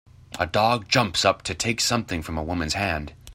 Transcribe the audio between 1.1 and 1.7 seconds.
up to